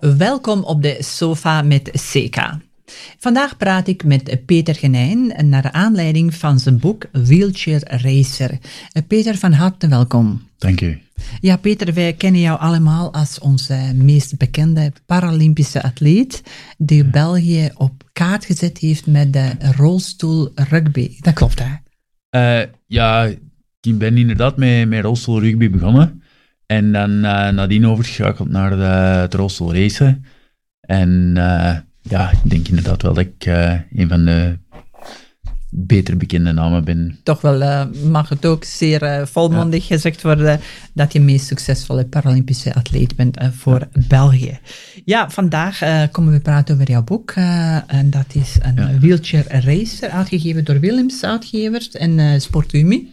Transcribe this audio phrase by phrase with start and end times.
[0.00, 2.60] Welkom op de sofa met Seka.
[3.18, 8.58] Vandaag praat ik met Peter Genijn naar aanleiding van zijn boek Wheelchair Racer.
[9.06, 10.42] Peter, van harte welkom.
[10.58, 11.00] Dank u.
[11.40, 16.42] Ja, Peter, wij kennen jou allemaal als onze meest bekende Paralympische atleet,
[16.78, 21.16] die België op kaart gezet heeft met de rolstoel rugby.
[21.20, 22.60] Dat klopt, hè?
[22.60, 23.24] Uh, ja,
[23.80, 26.19] ik ben inderdaad met, met rolstoel rugby begonnen.
[26.70, 30.24] En dan uh, nadien overgeschakeld naar de, het rolstoel racen.
[30.80, 33.46] En uh, ja, ik denk inderdaad wel dat ik
[33.92, 34.58] een van de
[35.70, 37.18] beter bekende namen ben.
[37.22, 39.94] Toch wel uh, mag het ook zeer uh, volmondig ja.
[39.94, 40.60] gezegd worden
[40.92, 44.02] dat je meest succesvolle Paralympische atleet bent uh, voor ja.
[44.08, 44.58] België.
[45.04, 45.78] Ja, vandaag
[46.10, 47.30] komen we praten over jouw boek.
[47.86, 48.98] en dat is een ja.
[48.98, 53.08] wheelchair racer, uitgegeven door Willems Uitgevers en Sportumi.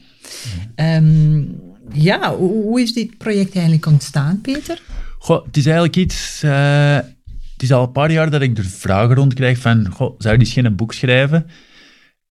[0.76, 4.82] Um, ja, hoe, is dit project eigenlijk ontstaan, Peter?
[5.20, 6.42] Goh, het is eigenlijk iets...
[6.42, 9.94] het is al een paar jaar dat ik er vragen rond krijg van...
[10.18, 11.46] Zou je geen boek schrijven?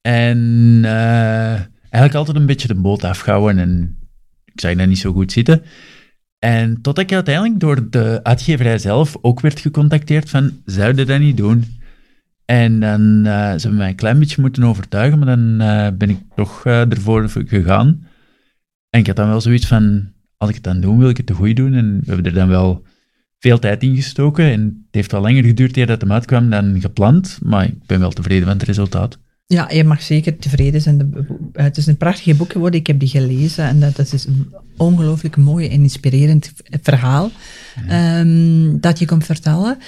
[0.07, 0.39] En
[0.85, 1.53] uh,
[1.91, 3.99] eigenlijk altijd een beetje de boot afhouden en
[4.45, 5.63] ik zag dat niet zo goed zitten.
[6.39, 11.37] En tot ik uiteindelijk door de uitgeverij zelf ook werd gecontacteerd van, zouden dat niet
[11.37, 11.65] doen?
[12.45, 15.57] En dan uh, ze mij een klein beetje moeten overtuigen, maar dan
[15.99, 18.07] ben ik toch ervoor gegaan.
[18.91, 21.27] En ik had dan wel zoiets van, als ik het dan doe, wil ik het
[21.27, 21.75] te goed doen.
[21.75, 22.87] En we hebben er dan wel
[23.39, 24.45] veel tijd in gestoken.
[24.45, 28.01] En het heeft wel langer geduurd eer dat het uitkwam dan gepland, maar ik ben
[28.01, 29.19] wel tevreden met het resultaat.
[29.49, 31.27] Ja, je mag zeker tevreden zijn.
[31.53, 32.81] Het is een prachtig boek geworden.
[32.81, 36.53] Ik heb die gelezen en dat, dat is een ongelooflijk mooi en inspirerend
[36.83, 37.31] verhaal
[37.91, 39.79] um, dat je komt vertellen.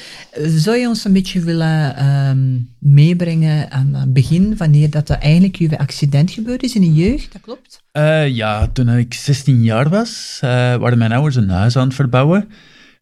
[0.45, 5.56] Zou je ons een beetje willen um, meebrengen aan het begin, wanneer dat er eigenlijk
[5.56, 7.33] je accident gebeurd is in de jeugd?
[7.33, 7.83] Dat klopt?
[7.92, 11.95] Uh, ja, toen ik 16 jaar was, uh, waren mijn ouders een huis aan het
[11.95, 12.48] verbouwen.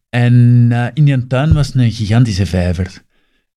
[0.09, 0.33] En
[0.71, 3.05] uh, in die tuin was een gigantische vijver.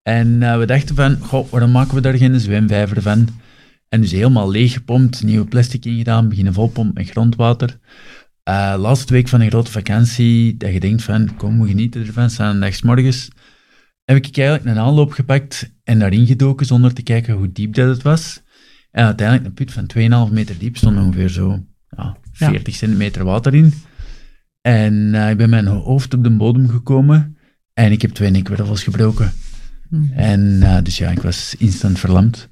[0.04, 3.28] En uh, we dachten van, goh, waarom maken we daar geen zwemvijver van?
[3.90, 7.80] En dus helemaal leeggepompt, nieuwe plastic ingedaan, beginnen volpompen met grondwater.
[8.50, 12.30] Uh, laatste week van een grote vakantie, dat je denkt van, kom, we genieten ervan,
[12.30, 13.30] zaterdags morgens,
[14.06, 17.88] heb ik eigenlijk een aanloop gepakt en daarin gedoken zonder te kijken hoe diep dat
[17.88, 18.42] het was.
[18.92, 22.80] En uiteindelijk een put van 2,5 meter diep stond ongeveer zo ja, 40 ja.
[22.80, 23.74] centimeter water in.
[24.62, 27.38] En uh, ik ben mijn hoofd op de bodem gekomen
[27.74, 29.32] en ik heb twee nekwervels gebroken.
[29.90, 30.12] Hmm.
[30.16, 32.50] En uh, dus ja, ik was instant verlamd.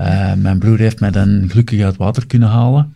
[0.00, 2.94] Uh, mijn broer heeft mij dan gelukkig uit water kunnen halen.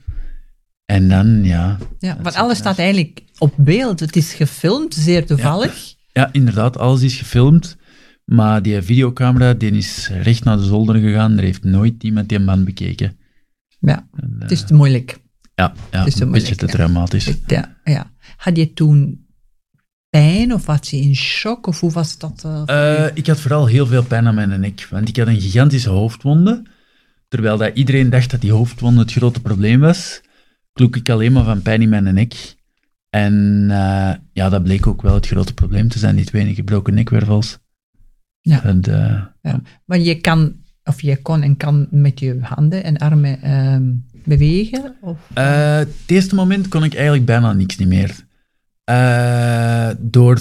[0.86, 1.78] En dan, ja...
[1.98, 4.00] Ja, want alles staat eigenlijk op beeld.
[4.00, 5.94] Het is gefilmd, zeer toevallig.
[6.12, 7.76] Ja, ja, inderdaad, alles is gefilmd.
[8.24, 11.36] Maar die videocamera die is recht naar de zolder gegaan.
[11.36, 13.16] Er heeft nooit iemand die man bekeken.
[13.80, 15.18] Ja, en, uh, het is te moeilijk.
[15.54, 17.36] Ja, ja het is een moeilijk, beetje te traumatisch.
[17.46, 18.10] Ja, ja.
[18.36, 19.26] Had je toen
[20.10, 21.66] pijn of was je in shock?
[21.66, 22.42] Of hoe was dat?
[22.46, 25.40] Uh, uh, ik had vooral heel veel pijn aan mijn nek, want ik had een
[25.40, 26.62] gigantische hoofdwonde.
[27.28, 30.20] Terwijl dat iedereen dacht dat die hoofdwonde het grote probleem was,
[30.72, 32.34] klonk ik alleen maar van pijn in mijn nek.
[33.10, 36.94] En uh, ja, dat bleek ook wel het grote probleem te zijn, die twee gebroken
[36.94, 37.58] nekwervels.
[38.40, 38.64] Ja.
[38.64, 38.80] En,
[39.42, 39.62] ja.
[39.84, 40.54] Maar je kan,
[40.84, 43.92] of je kon en kan met je handen en armen ehm,
[44.24, 44.96] bewegen?
[45.00, 45.18] Of?
[45.34, 48.28] het eerste moment kon ik eigenlijk bijna niks niet meer.
[48.90, 50.40] Uh, door,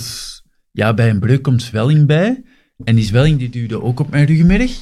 [0.71, 2.43] ja, bij een breuk komt zwelling bij.
[2.83, 4.81] En die zwelling die duwde ook op mijn ruggenmerg.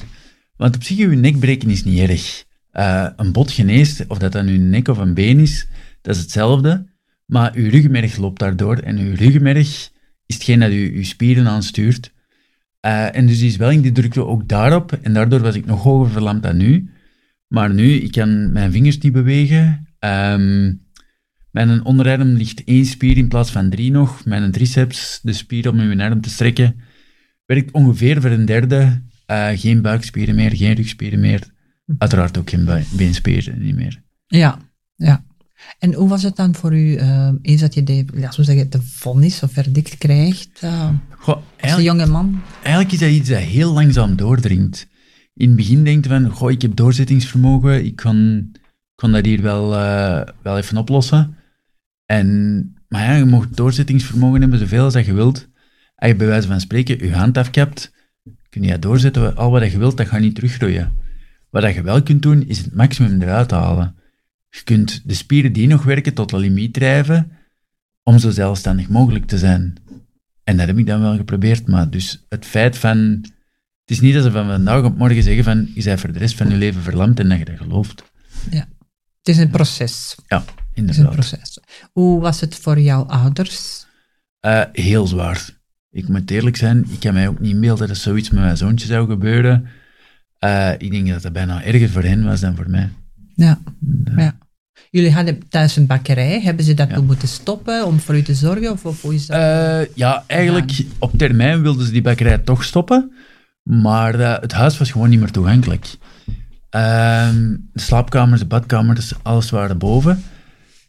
[0.56, 2.44] Want op zich, je nek breken is niet erg.
[2.72, 5.66] Uh, een bot geneest, of dat dan uw nek of een been is,
[6.02, 6.86] dat is hetzelfde.
[7.26, 8.76] Maar uw ruggenmerg loopt daardoor.
[8.76, 9.90] En uw ruggenmerg
[10.26, 12.12] is hetgeen dat u uw spieren aanstuurt.
[12.86, 14.92] Uh, en dus die zwelling die drukte ook daarop.
[14.92, 16.90] En daardoor was ik nog hoger verlamd dan nu.
[17.46, 19.88] Maar nu, ik kan mijn vingers niet bewegen.
[20.00, 20.86] Um,
[21.50, 24.24] mijn onderarm ligt één spier in plaats van drie nog.
[24.24, 26.80] Mijn triceps, de spier om mijn arm te strekken,
[27.46, 29.02] werkt ongeveer voor een derde.
[29.30, 31.42] Uh, geen buikspieren meer, geen rugspieren meer.
[31.98, 34.02] Uiteraard ook geen beenspieren niet meer.
[34.26, 34.58] Ja,
[34.94, 35.24] ja.
[35.78, 38.70] En hoe was het dan voor u, uh, eens dat je de, ja, zo zeggen,
[38.70, 42.40] de vonnis of verdikt krijgt, uh, goh, als een jonge man?
[42.62, 44.88] Eigenlijk is dat iets dat heel langzaam doordringt.
[45.34, 48.48] In het begin denkt van, goh, ik heb doorzettingsvermogen, ik kan,
[48.94, 51.36] kan dat hier wel, uh, wel even oplossen.
[52.08, 55.48] En, maar ja, je mag doorzettingsvermogen hebben zoveel als dat je wilt.
[55.94, 57.92] Als je bij wijze van spreken je hand afkapt,
[58.48, 59.36] kun je doorzetten.
[59.36, 60.92] Al wat je wilt, dat gaat niet teruggroeien.
[61.50, 63.96] Wat je wel kunt doen, is het maximum eruit halen.
[64.50, 67.30] Je kunt de spieren die nog werken tot de limiet drijven,
[68.02, 69.74] om zo zelfstandig mogelijk te zijn.
[70.44, 72.96] En dat heb ik dan wel geprobeerd, maar dus het feit van...
[73.80, 76.18] Het is niet dat ze van vandaag op morgen zeggen van, je bent voor de
[76.18, 78.02] rest van je leven verlamd en dat je dat gelooft.
[78.50, 78.68] Ja,
[79.18, 80.16] het is een proces.
[80.26, 80.44] Ja,
[80.78, 81.18] inderdaad.
[81.18, 81.58] Is een proces.
[81.92, 83.86] Hoe was het voor jouw ouders?
[84.46, 85.50] Uh, heel zwaar.
[85.90, 88.86] ik moet eerlijk zijn, ik kan mij ook niet inbeelden dat zoiets met mijn zoontje
[88.86, 89.66] zou gebeuren.
[90.44, 92.88] Uh, ik denk dat het bijna erger voor hen was dan voor mij.
[93.34, 93.58] Ja,
[94.16, 94.38] ja.
[94.90, 96.40] Jullie hadden thuis een bakkerij.
[96.40, 97.00] Hebben ze dat ja.
[97.00, 98.70] moeten stoppen om voor u te zorgen?
[98.70, 99.36] Of, of hoe is dat?
[99.38, 103.12] Uh, ja, eigenlijk op termijn wilden ze die bakkerij toch stoppen.
[103.62, 105.86] Maar uh, het huis was gewoon niet meer toegankelijk.
[106.70, 110.22] Ehm, de slaapkamers, de badkamers, alles waren boven.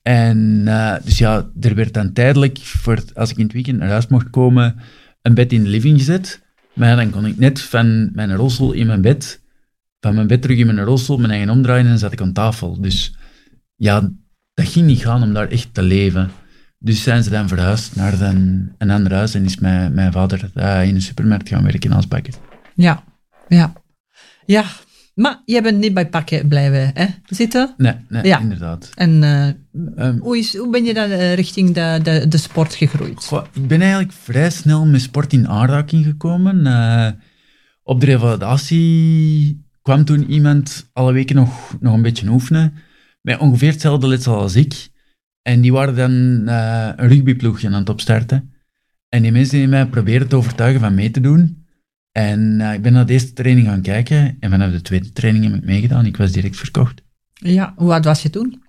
[0.09, 3.89] En uh, dus ja, er werd dan tijdelijk, voor, als ik in het weekend naar
[3.89, 4.75] huis mocht komen,
[5.21, 6.41] een bed in de living gezet.
[6.73, 9.41] Maar dan kon ik net van mijn rolstoel in mijn bed,
[9.99, 12.81] van mijn bed terug in mijn rolstoel, mijn eigen omdraaien en zat ik aan tafel.
[12.81, 13.15] Dus
[13.75, 14.09] ja,
[14.53, 16.31] dat ging niet gaan om daar echt te leven.
[16.79, 20.51] Dus zijn ze dan verhuisd naar een, een ander huis en is mijn, mijn vader
[20.55, 22.33] uh, in een supermarkt gaan werken als bakker.
[22.75, 23.03] Ja,
[23.47, 23.73] ja.
[24.45, 24.65] Ja,
[25.19, 27.05] maar je bent niet bij pakken blijven hè?
[27.27, 27.73] zitten?
[27.77, 28.39] Nee, nee ja.
[28.39, 28.89] inderdaad.
[28.93, 32.75] En uh, um, hoe, is, hoe ben je dan uh, richting de, de, de sport
[32.75, 33.25] gegroeid?
[33.25, 36.65] Goh, ik ben eigenlijk vrij snel met sport in aanraking gekomen.
[36.65, 37.07] Uh,
[37.83, 42.73] op de revalidatie kwam toen iemand alle weken nog, nog een beetje oefenen,
[43.21, 44.89] met ongeveer hetzelfde letsel als ik.
[45.41, 48.53] En die waren dan een rugbyploegje aan het opstarten.
[49.09, 51.58] En die mensen die mij probeerden te overtuigen van mee te doen.
[52.11, 54.37] En ik ben naar de eerste training gaan kijken.
[54.39, 56.05] En vanaf de tweede training heb ik meegedaan.
[56.05, 57.01] Ik was direct verkocht.
[57.33, 58.63] Ja, hoe oud was je toen?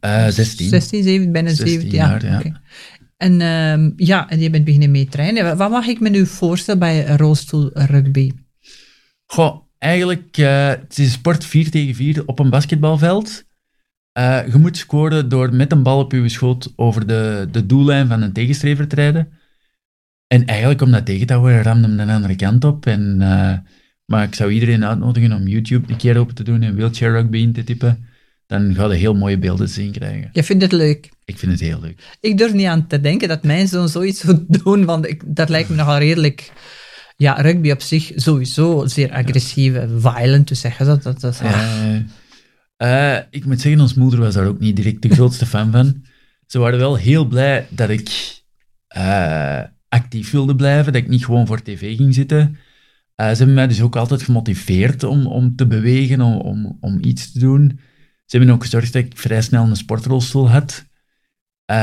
[0.00, 0.68] Uh, 16.
[0.68, 2.24] 16, 17, bijna 17 jaar.
[2.26, 2.38] Ja.
[2.38, 2.54] Okay.
[3.16, 5.56] En uh, ja, en je bent beginnen mee trainen.
[5.56, 8.30] Wat mag ik me nu voorstellen bij rolstoel rugby?
[9.26, 13.44] Goh, eigenlijk, uh, het is sport 4 tegen 4 op een basketbalveld.
[14.18, 18.08] Uh, je moet scoren door met een bal op je schoot over de, de doellijn
[18.08, 19.28] van een tegenstrever te rijden.
[20.30, 22.86] En eigenlijk om dat tegen te houden, ramde hem de andere kant op.
[22.86, 23.52] En, uh,
[24.04, 27.38] maar ik zou iedereen uitnodigen om YouTube een keer open te doen en wheelchair rugby
[27.38, 28.08] in te typen
[28.50, 30.30] dan ga je heel mooie beelden zien krijgen.
[30.32, 31.10] Je vindt het leuk?
[31.24, 32.16] Ik vind het heel leuk.
[32.20, 35.48] Ik durf niet aan te denken dat mijn zoon zoiets zou doen, want ik, dat
[35.48, 36.52] lijkt me nogal redelijk...
[37.16, 39.88] Ja, rugby op zich sowieso zeer agressief, ja.
[39.98, 41.02] violent, dus zeggen dat.
[41.02, 41.42] dat, dat
[42.78, 46.04] uh, ik moet zeggen, ons moeder was daar ook niet direct de grootste fan van.
[46.46, 48.08] Ze waren wel heel blij dat ik
[48.96, 52.56] uh, actief wilde blijven, dat ik niet gewoon voor tv ging zitten.
[53.20, 57.32] Uh, ze hebben mij dus ook altijd gemotiveerd om, om te bewegen, om, om, iets
[57.32, 57.80] te doen.
[58.26, 60.84] Ze hebben ook gezorgd dat ik vrij snel een sportrolstoel had.
[61.70, 61.76] Uh,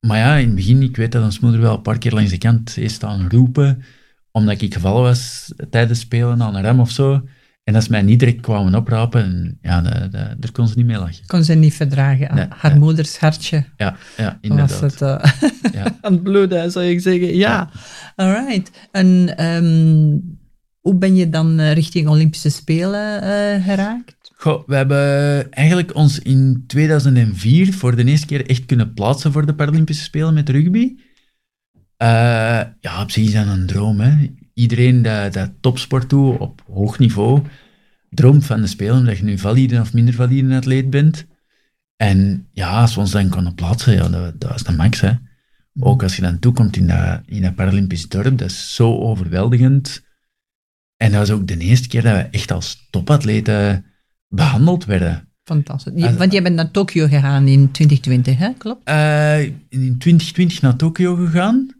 [0.00, 2.30] maar ja, in het begin, ik weet dat ons moeder wel een paar keer langs
[2.30, 3.82] de kant is staan roepen,
[4.30, 7.24] omdat ik gevallen was tijdens spelen aan een rem of zo.
[7.64, 9.80] En als mij niet direct kwamen oprapen, ja,
[10.10, 11.26] daar kon ze niet mee lachen.
[11.26, 12.34] Kon ze niet verdragen.
[12.34, 13.64] Nee, Haar moeders hartje.
[13.76, 14.80] Ja, ja inderdaad.
[14.80, 15.84] Was het uh, ja.
[16.00, 17.36] aan het bloeden, zou ik zeggen.
[17.36, 17.70] Ja,
[18.16, 18.24] ja.
[18.24, 18.70] alright.
[18.90, 20.38] En um,
[20.80, 24.16] hoe ben je dan eh, richting Olympische Spelen uh, geraakt?
[24.36, 29.46] Goh, we hebben eigenlijk ons in 2004 voor de eerste keer echt kunnen plaatsen voor
[29.46, 30.96] de Paralympische Spelen met rugby.
[31.98, 32.08] Uh,
[32.80, 34.00] ja, op zich is dat een droom.
[34.00, 34.30] Hè.
[34.54, 37.42] Iedereen dat, dat topsport doet op hoog niveau,
[38.10, 41.26] droomt van de Spelen, omdat je nu valide of minder valide atleet bent.
[41.96, 45.00] En ja, als we ons dan kunnen plaatsen, ja, dat, dat is de max.
[45.00, 45.12] Hè.
[45.80, 50.02] Ook als je dan toekomt in dat, in dat Paralympisch dorp, dat is zo overweldigend.
[50.96, 53.84] En dat was ook de eerste keer dat we echt als topatleten
[54.28, 55.28] behandeld werden.
[55.44, 56.16] Fantastisch.
[56.16, 58.52] Want jij bent naar Tokio gegaan in 2020, hè?
[58.58, 58.88] klopt?
[58.88, 61.73] Uh, in 2020 naar Tokio gegaan.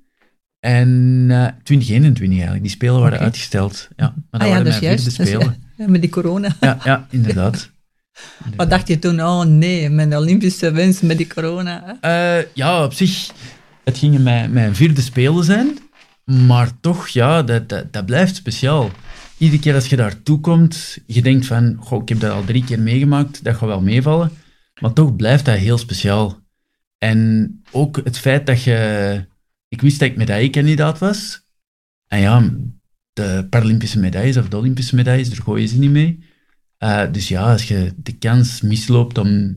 [0.64, 0.88] En
[1.28, 2.62] uh, eh, 2021 eigenlijk.
[2.62, 3.24] Die spelen waren okay.
[3.24, 3.88] uitgesteld.
[3.96, 5.12] Ja, maar dat ah, ja, waren dus mijn juist.
[5.12, 5.56] spelen.
[5.76, 6.56] ja, met die corona.
[6.60, 7.70] Ja, ja inderdaad.
[8.56, 9.22] Wat dacht je toen?
[9.22, 11.98] Oh nee, mijn Olympische wens met die corona.
[12.02, 13.30] Uh, ja, op zich,
[13.84, 15.78] het gingen mijn, mijn vierde spelen zijn.
[16.24, 18.90] Maar toch, ja, dat, dat, dat blijft speciaal
[19.38, 22.64] iedere keer als je daartoe komt, je denkt van, goh, ik heb dat al drie
[22.64, 24.30] keer meegemaakt, dat gaat wel meevallen.
[24.80, 26.38] Maar toch blijft dat heel speciaal.
[26.98, 29.32] En ook het feit dat je...
[29.74, 31.42] Ik wist dat ik medaillekandidaat was.
[32.06, 32.50] En ja,
[33.12, 36.24] de Paralympische medailles of de Olympische medailles, daar gooien ze niet mee.
[36.78, 39.56] Uh, dus ja, als je de kans misloopt om,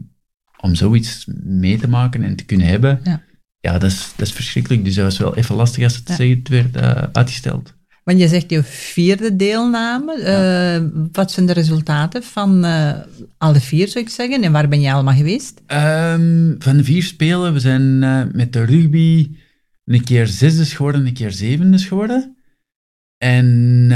[0.61, 3.23] om zoiets mee te maken en te kunnen hebben, ja,
[3.59, 4.83] ja dat, is, dat is verschrikkelijk.
[4.83, 6.25] Dus dat was wel even lastig als het, ja.
[6.25, 7.75] het werd uh, uitgesteld.
[8.03, 10.17] Want je zegt je vierde deelname.
[10.19, 12.91] Uh, wat zijn de resultaten van uh,
[13.37, 14.43] alle vier, zou ik zeggen?
[14.43, 15.61] En waar ben je allemaal geweest?
[15.67, 19.35] Um, van de vier spelen, we zijn uh, met de rugby
[19.95, 22.37] een keer zesde geworden, een keer zevende geworden.
[23.17, 23.87] En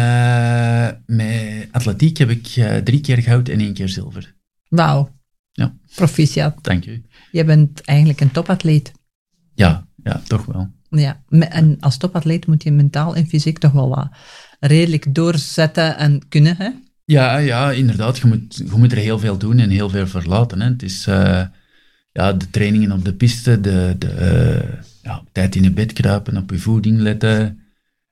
[1.05, 2.43] met atletiek heb ik
[2.83, 4.35] drie keer goud en één keer zilver.
[4.69, 5.09] Wauw.
[5.51, 5.75] Ja.
[5.95, 6.63] Proficiat.
[6.63, 7.03] Dank u.
[7.31, 8.91] Je bent eigenlijk een topatleet.
[9.53, 10.69] Ja, ja, toch wel.
[10.89, 14.09] Ja, en als topatleet moet je mentaal en fysiek toch wel wat
[14.59, 16.69] redelijk doorzetten en kunnen, hè?
[17.05, 18.17] Ja, ja inderdaad.
[18.17, 20.61] Je moet, je moet er heel veel doen en heel veel verlaten.
[20.61, 20.69] Hè.
[20.69, 21.45] Het is, uh,
[22.11, 25.93] ja, de trainingen op de piste, de, de eh, ja, op tijd in het bed
[25.93, 27.59] kruipen, op je voeding letten.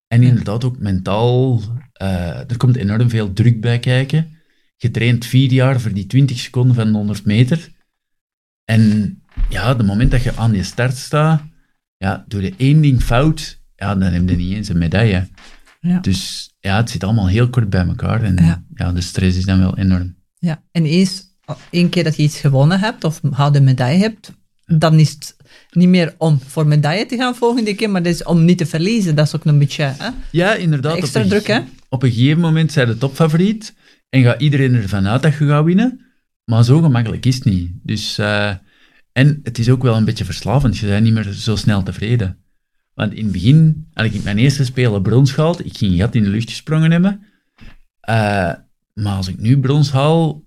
[0.08, 1.62] En inderdaad ook mentaal,
[1.94, 4.38] eh, er komt enorm veel druk bij kijken.
[4.76, 7.70] Je traint vier jaar voor die 20 seconden van de 100 meter.
[8.66, 9.14] En
[9.50, 11.44] ja, het moment dat je aan je start staat,
[11.98, 15.28] ja, doe je één ding fout, ja, dan heb je niet eens een medaille.
[15.82, 16.00] Ja.
[16.00, 18.24] Dus ja, het zit allemaal heel kort bij elkaar.
[18.24, 18.64] En Ja.
[18.76, 20.16] ja, de stress is dan wel enorm.
[20.38, 21.29] Ja, en eens
[21.70, 24.32] één keer dat je iets gewonnen hebt of een medaille hebt,
[24.66, 25.36] dan is het
[25.72, 28.66] niet meer om voor medaille te gaan volgende keer, maar het is om niet te
[28.66, 29.16] verliezen.
[29.16, 29.84] Dat is ook een beetje...
[29.84, 30.10] Hè?
[30.32, 30.98] Ja, inderdaad.
[30.98, 31.60] Extra druk, hè?
[31.90, 33.76] Op een gegeven moment zijn de topfavoriet
[34.10, 36.06] en gaat iedereen ervan uit dat je gaat winnen.
[36.46, 37.72] Maar zo gemakkelijk is het niet.
[37.84, 38.54] Dus, eh,
[39.12, 40.78] en het is ook wel een beetje verslavend.
[40.78, 42.38] Je bent niet meer zo snel tevreden.
[42.94, 45.66] Want in het begin had ik mijn eerste spelen brons gehaald.
[45.66, 47.22] Ik ging gat in de lucht gesprongen hebben.
[48.00, 48.54] Eh,
[48.94, 50.44] maar als ik nu brons haal,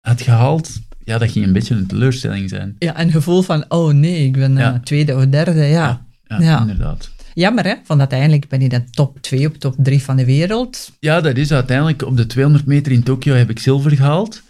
[0.00, 0.70] had gehaald,
[1.04, 2.76] ja, dat ging een beetje een teleurstelling zijn.
[2.78, 6.06] Ja, en het gevoel van, oh nee, ik ben eh, tweede of derde, ja.
[6.24, 6.60] Ja, Ja.
[6.60, 7.10] inderdaad.
[7.34, 10.92] Jammer hè, want uiteindelijk ben je dan top 2 of top 3 van de wereld.
[11.00, 14.42] Ja, dat is uiteindelijk op de 200 meter in Tokio heb ik zilver gehaald.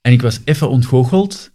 [0.00, 1.50] En ik was even ontgoocheld.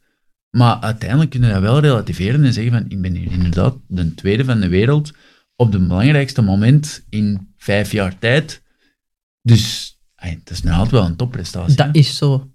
[0.50, 4.14] Maar uiteindelijk kun je dat wel relativeren en zeggen van ik ben hier inderdaad de
[4.14, 5.12] tweede van de wereld
[5.56, 8.62] op de belangrijkste moment in vijf jaar tijd.
[9.42, 11.76] Dus het is altijd wel een topprestatie.
[11.76, 11.92] Dat hè.
[11.94, 12.52] is zo.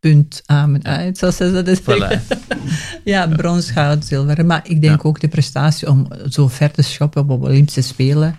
[0.00, 0.10] Ja.
[0.10, 2.20] Punt, amen, uit, zoals ze dat zeggen.
[2.20, 2.22] Voilà.
[3.04, 4.46] Ja, brons, goud, zilver.
[4.46, 8.36] Maar ik denk ook de prestatie om zo ver te schoppen op Olympische Spelen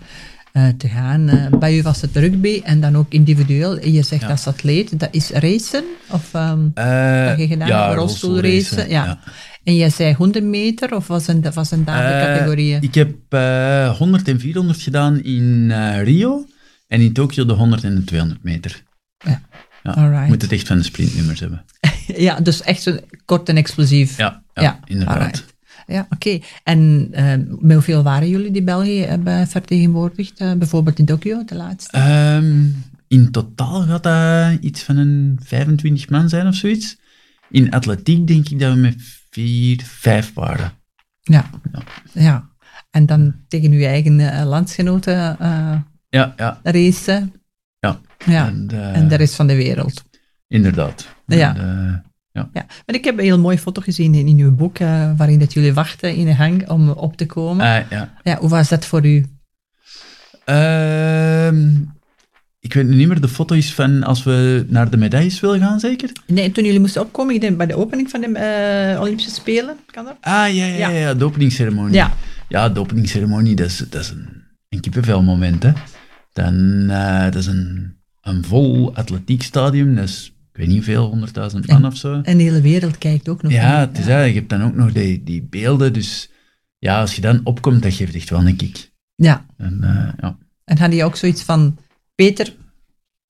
[0.52, 1.28] eh, te gaan.
[1.28, 3.86] Eh, bij u was het rugby en dan ook individueel.
[3.88, 4.28] Je zegt Ja.
[4.28, 5.84] als atleet, dat is racen?
[6.10, 7.68] Of, Eh, Heb je gedaan?
[7.68, 9.18] ja, Rolstoelracen, ja.
[9.64, 12.82] En jij zei 100 meter of was een, was een categorieën?
[12.82, 16.44] Ik heb eh 100 en 400 gedaan in Rio
[16.88, 18.82] en in Tokio de 100 en de 200 meter.
[19.18, 19.40] Ja.
[19.82, 21.64] Ja, moet het echt van de sprintnummers hebben.
[22.16, 24.16] Ja, dus echt zo kort en explosief.
[24.16, 25.16] Ja, ja, Ja, inderdaad.
[25.16, 25.44] alright.
[25.86, 26.38] Ja, oké.
[26.64, 30.38] En eh, met hoeveel waren jullie die België hebben vertegenwoordigd?
[30.40, 31.96] eh, bijvoorbeeld in Tokio, de laatste?
[31.96, 32.64] Ehm,
[33.08, 36.98] in totaal gaat dat iets van een 25 man zijn of zoiets.
[37.50, 38.94] In atletiek denk ik dat we met
[39.30, 40.72] 4, 5 waren.
[41.20, 41.50] Ja.
[41.72, 41.82] ja.
[42.12, 42.48] ja.
[42.90, 45.76] En dan tegen uw eigen eh, landsgenoten eh
[46.08, 46.60] Ja, ja.
[46.62, 47.32] racen.
[47.80, 48.00] Ja.
[48.26, 48.46] Ja.
[48.46, 50.04] En, eh, En de rest van de wereld.
[50.48, 51.08] Inderdaad.
[51.26, 51.56] Ja.
[51.56, 52.48] En, eh, Ja,
[52.86, 55.52] maar ik heb een heel mooie foto gezien in, in uw boek, eh, waarin dat
[55.52, 57.66] jullie wachten in de hang om op te komen.
[57.66, 58.14] ah, ja.
[58.22, 59.26] ja, hoe was dat voor u?
[60.44, 61.70] Ehm,
[62.60, 65.60] ik weet nu niet meer, de foto is van als we naar de medailles willen
[65.60, 66.10] gaan, zeker?
[66.26, 70.04] Nee, toen jullie moesten opkomen, ik denk bij de opening van de Olympische Spelen, kan
[70.04, 70.16] dat?
[70.20, 71.14] Ah, ja, ja, Ja.
[71.14, 71.94] de openingsceremonie.
[71.94, 72.12] Ja.
[72.48, 74.28] Ja, de openingsceremonie, dat is, dat is een,
[74.68, 75.72] een kippenvelmoment, hè.
[76.40, 81.66] Dan, eh, dat is een, een vol atletiekstadium, dat is, ik weet niet hoeveel, honderdduizend
[81.66, 82.20] man of zo.
[82.22, 83.52] En de hele wereld kijkt ook nog.
[83.52, 83.86] Ja, mee.
[83.86, 84.26] het is dat.
[84.26, 86.30] Je hebt dan ook nog die, die beelden, dus
[86.78, 88.90] ja, als je dan opkomt, dat geeft echt wel een kick.
[89.14, 90.38] Ja, En, eh, ja.
[90.64, 91.76] en had je ook zoiets van,
[92.14, 92.54] Peter,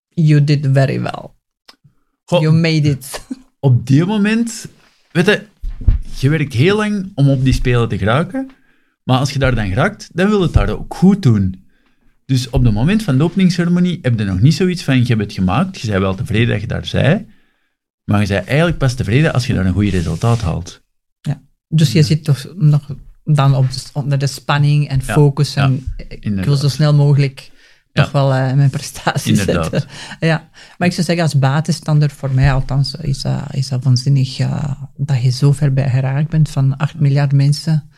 [0.09, 1.29] you did very well.
[2.25, 3.27] Goh, You made it.
[3.61, 4.67] op die moment,
[5.13, 5.47] weet je,
[6.19, 8.51] je werkt heel lang om op die spelen te geraken,
[9.05, 11.69] maar als je daar dan geraakt, dan wil je het daar ook goed doen.
[12.31, 15.21] Dus op het moment van de openingsceremonie heb je nog niet zoiets van, je hebt
[15.21, 17.27] het gemaakt, je bent wel tevreden dat je daar zei,
[18.05, 20.83] maar je bent eigenlijk pas tevreden als je daar een goed resultaat haalt.
[21.69, 22.95] Dus je zit toch nog
[23.25, 27.51] dan op de, onder de spanning en Ja, focus en ik wil zo snel mogelijk
[27.93, 28.03] Ja.
[28.03, 29.71] toch wel eh, mijn prestatie Inderdaad.
[29.71, 29.89] zetten.
[30.29, 34.37] Ja, maar ik zou zeggen, als buitenstander, voor mij althans, is dat, is dat waanzinnig
[34.37, 37.91] ja, dat je zo ver bij geraakt bent van 8 miljard mensen.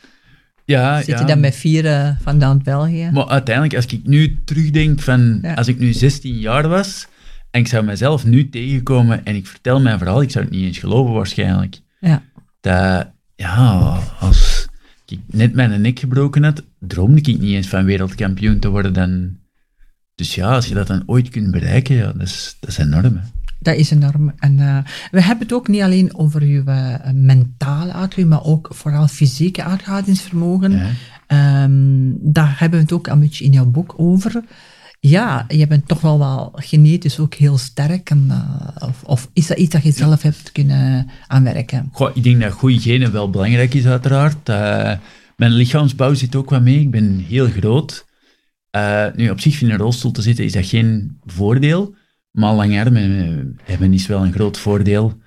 [0.65, 1.19] Ja, Zit ja.
[1.21, 3.11] je dan met vier eh, van dan België?
[3.13, 5.55] Maar uiteindelijk, als ik nu terugdenk van, Ja.
[5.55, 7.07] als ik nu 16 jaar was,
[7.51, 10.65] en ik zou mezelf nu tegenkomen en ik vertel mijn verhaal, ik zou het niet
[10.65, 11.81] eens geloven waarschijnlijk.
[12.01, 12.23] Ja.
[12.61, 14.67] Dat, ja, als
[15.07, 18.93] ik net mijn nek gebroken had, droomde ik niet eens van wereldkampioen te worden.
[18.93, 19.37] Dan...
[20.15, 23.05] Dus ja, als je dat dan ooit kunt bereiken, ja, dat is, dat is enorm.
[23.17, 23.21] hè.
[23.63, 24.33] Dat is enorm.
[24.39, 24.79] En eh,
[25.11, 30.73] we hebben het ook niet alleen over je eh, mentale maar ook vooral fysieke uithoudingsvermogen.
[30.73, 30.91] Ja.
[31.27, 34.43] Ehm, daar hebben we het ook een beetje in jouw boek over.
[35.01, 38.11] Ja, je bent toch wel wel genetisch ook heel sterk.
[38.11, 41.89] En, eh, of, of is dat iets dat je zelf hebt kunnen aanwerken?
[41.93, 44.49] Goh, ik denk dat goede genen wel belangrijk is, uiteraard.
[44.49, 44.93] Eh,
[45.37, 46.81] mijn lichaamsbouw zit ook wat mee.
[46.81, 48.07] Ik ben heel groot.
[49.17, 51.95] Nu, op zich in een rolstoel te zitten is dat geen voordeel.
[52.33, 55.21] Maar lange armen hebben is wel een groot voordeel.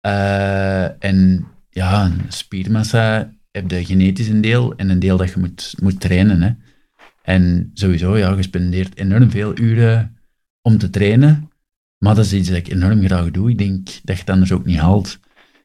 [0.00, 5.74] Eh, en ja, spiermassa heb je genetisch een deel en een deel dat je moet,
[5.82, 6.42] moet trainen.
[6.42, 6.50] Hè.
[7.22, 10.16] En sowieso, ja, je spendeert enorm veel uren
[10.62, 11.50] om te trainen.
[11.98, 13.50] Maar dat is iets dat ik enorm graag doe.
[13.50, 15.08] Ik denk dat je het anders ook niet haalt.
[15.08, 15.20] Ik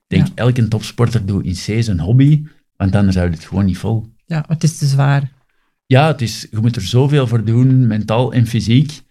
[0.07, 0.33] Ik denk, Ja.
[0.35, 2.43] elke topsporter doet in C zijn hobby,
[2.75, 4.11] want anders houdt het gewoon niet vol.
[4.25, 5.31] Ja, het is te zwaar.
[5.85, 9.01] Ja, het is, je moet er zoveel voor doen, mentaal en fysiek.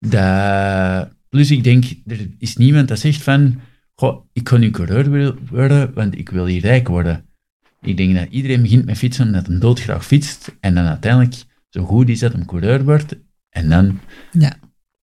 [0.00, 3.60] Dat, plus ik denk, er is niemand dat zegt van,
[3.94, 7.24] goh, ik ga nu coureur worden, want ik wil hier rijk worden.
[7.80, 11.34] Ik denk dat iedereen begint met fietsen omdat hij doodgraag fietst, en dan uiteindelijk
[11.68, 13.16] zo goed is dat hij coureur wordt,
[13.50, 14.00] en dan,
[14.32, 14.52] Ja.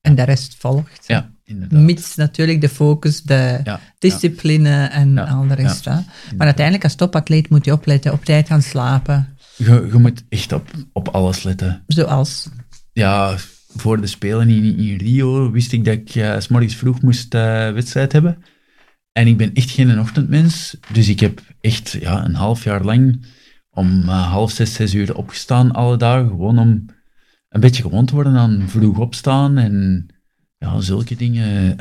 [0.01, 1.03] En de rest volgt.
[1.07, 1.79] ja, inderdaad.
[1.81, 5.85] Mits natuurlijk de focus, de Ja, discipline en Ja, al de rest.
[5.85, 6.05] Maar
[6.37, 9.37] uiteindelijk als topatleet moet je opletten, op tijd gaan slapen.
[9.55, 11.83] Je, je moet echt op, op alles letten.
[11.87, 12.49] Zoals,
[12.93, 13.35] Ja,
[13.81, 17.71] voor de Spelen in, in Rio wist ik dat ik 's morgens vroeg moest eh,
[17.71, 18.37] wedstrijd hebben.
[19.11, 20.77] En ik ben echt geen ochtendmens.
[20.93, 23.25] Dus ik heb echt ja, een half jaar lang
[23.69, 26.27] om eh, half zes, zes uur opgestaan alle dagen.
[26.27, 26.85] Gewoon om
[27.49, 30.07] een beetje gewoon te worden aan vroeg opstaan en
[30.57, 31.75] ja, zulke dingen.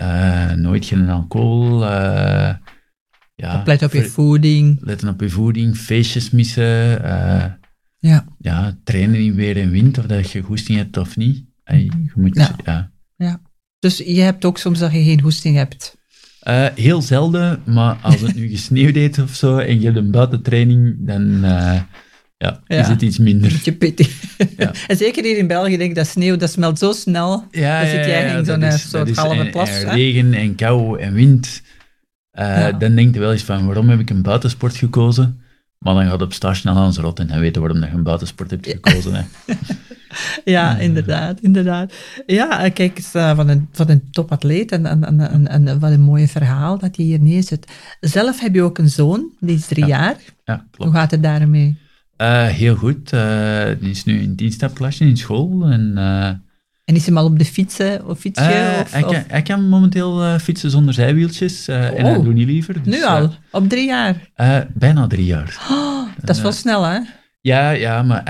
[0.61, 1.85] Nooit geen alcohol.
[3.35, 4.79] ja, oplet op je voeding.
[4.81, 7.01] letten op je voeding, feestjes missen.
[7.99, 8.27] Ja.
[8.39, 11.45] ja, trainen in weer en wind, of dat je goesting hebt of niet.
[11.67, 12.91] Ey, je moet, Ja.
[13.17, 13.41] ja.
[13.79, 15.97] Dus je hebt ook soms dat je geen hoesting hebt.
[16.41, 20.11] Eh, heel zelden, maar als het nu gesneeuwd heeft of zo en je hebt een
[20.11, 21.81] buitentraining, dan eh,
[22.37, 22.81] ja, Ja.
[22.81, 23.51] is het iets minder.
[23.51, 24.23] Beetje pittig.
[24.57, 24.73] Ja.
[24.87, 27.45] en zeker hier in België, denk ik, dat sneeuw, dat smelt zo snel.
[27.51, 31.01] Ja, Dan zit jij in zo'n, eh, soort halve en- plas, en regen en kou
[31.01, 31.63] en wind.
[32.31, 32.79] Eh.
[32.79, 35.41] Dan denk je wel eens van, waarom heb ik een buitensport gekozen?
[35.79, 37.95] Maar dan gaat op stage snel aan zijn rot en dan weten waarom dat je
[37.97, 39.15] een buitensport hebt gekozen.
[39.15, 39.23] Hè.
[40.45, 41.93] Ja, inderdaad, inderdaad.
[42.27, 45.91] Ja, eh, kijk eens, eh, van een, van een topatleet en, en, en, en, wat
[45.91, 47.67] een mooi verhaal dat je hier neerzet.
[48.01, 49.99] Zelf heb je ook een zoon, die is drie Ja.
[49.99, 50.17] jaar.
[50.45, 50.77] Ja, klopt.
[50.77, 51.79] Hoe gaat het daarmee?
[52.17, 53.11] Eh, heel goed.
[53.81, 55.99] Die is nu in het instapklasje in school en...
[56.85, 58.79] En is hij al op de fietsen of fietsje?
[58.83, 61.99] Of, hij, of- kan, hij kan momenteel fietsen zonder zijwieltjes en Oh.
[62.01, 62.83] hij doet niet liever.
[62.83, 64.17] dus, Nu al, op drie jaar.
[64.75, 65.67] bijna drie jaar.
[65.71, 66.99] Oh, dat is wel snel, hè?
[67.41, 68.23] Ja, ja, maar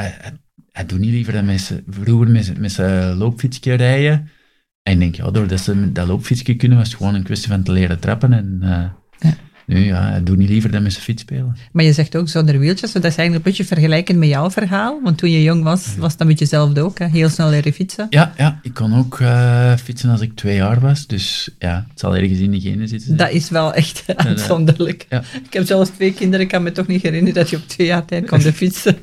[0.77, 4.29] hij doet niet liever dan met z'n- vroeger met, met zijn loopfietsje rijden.
[4.83, 7.63] En ik denk, ja, doordat ze dat loopfietsje kunnen, was het gewoon een kwestie van
[7.63, 8.33] te leren trappen.
[8.33, 8.97] En Ja.
[9.67, 11.57] Nu, ja, doet niet liever dan met zijn fiets spelen.
[11.73, 15.01] Maar je zegt ook zonder wieltjes, dat is eigenlijk een beetje vergelijkend met jouw verhaal.
[15.03, 16.99] Want toen je jong was, was een beetje hetzelfde ook.
[16.99, 17.07] Hè?
[17.07, 18.07] Heel snel leren fietsen.
[18.11, 21.07] Ja, ja, ik kon ook eh, fietsen als ik twee jaar was.
[21.07, 23.17] Dus ja, het zal ergens in de genen zitten.
[23.17, 25.07] Dat is wel echt uitzonderlijk.
[25.09, 25.23] Ja.
[25.45, 27.87] Ik heb zelfs twee kinderen, ik kan me toch niet herinneren dat je op twee
[27.87, 28.97] jaar tijd kon fietsen.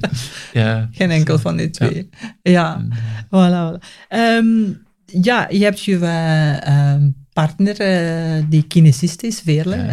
[0.53, 0.89] ja.
[0.91, 2.09] Geen enkel van die twee.
[2.41, 2.85] Ja,
[3.25, 3.29] voilà.
[3.29, 3.85] voilà.
[4.07, 4.47] Ehm,
[5.05, 9.87] ja, je hebt je eh, ehm, partner, eh, die kinesist is, Veerle, Ja.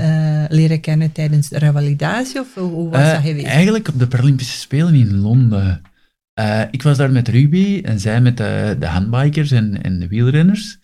[0.44, 3.46] eh, leren kennen tijdens de revalidatie, of hoe was Eh, dat geweest?
[3.46, 5.82] Eigenlijk op de Paralympische Spelen in Londen.
[6.70, 10.78] Ik was daar met rugby en zij met de, de handbikers en, en de wielrenners.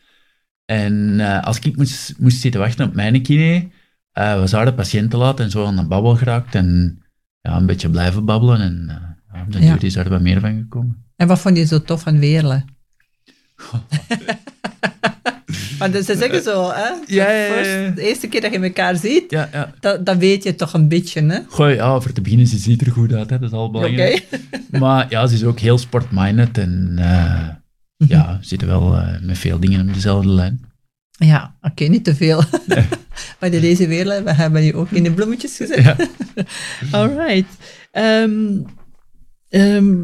[0.64, 3.69] En als ik moest, moest zitten wachten op mijn kine,
[4.12, 6.55] was haar de patiënt te laat en zo aan de babbel geraakt.
[6.55, 6.99] En
[7.40, 8.61] ja, een beetje blijven babbelen.
[8.61, 8.85] En
[9.33, 9.59] ja, op Ja.
[9.73, 11.05] duur is daar wat meer van gekomen.
[11.16, 12.64] En wat vond je zo tof aan Veerle?
[15.78, 16.88] Want ze zeggen zo, hè?
[17.06, 17.88] Ja, ja, ja, First- ja.
[17.90, 19.36] de eerste keer dat je elkaar ziet,
[19.80, 21.38] dat, dat weet je toch een beetje, hè?
[21.48, 24.26] Goh, ja, voor te beginnen, ze ziet er goed uit, hè, dat is al belangrijk.
[24.70, 27.48] Maar ja, ze is ook heel sportminded en eh,
[28.08, 30.64] ja, ze zitten wel eh, met veel dingen op dezelfde lijn.
[31.10, 32.42] Ja, oké, niet te veel.
[33.38, 35.82] Bij de deze Veerle, we hebben je ook in de bloemetjes gezet.
[35.82, 35.96] Ja.
[36.98, 37.48] Alright.
[37.90, 38.58] Ehm,
[39.48, 39.94] ehm,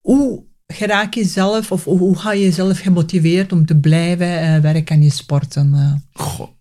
[0.00, 4.96] hoe geraak je zelf, of hoe, ga je zelf gemotiveerd om te blijven eh, werken
[4.96, 5.74] aan je sporten?
[5.74, 5.94] eh?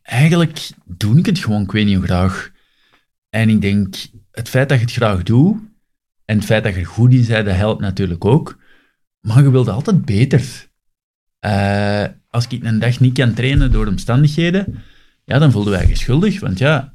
[0.02, 2.52] Eigenlijk doe ik het gewoon, ik weet niet hoe graag.
[3.30, 3.96] En ik denk,
[4.32, 5.58] het feit dat je het graag doet,
[6.26, 8.60] en het feit dat je er goed in bent, dat helpt natuurlijk ook.
[9.22, 10.70] Maar je wilt altijd beter.
[11.40, 14.84] Eh, als ik een dag niet kan trainen door omstandigheden,
[15.24, 16.40] ja, dan voelde wij je schuldig.
[16.40, 16.94] Want ja,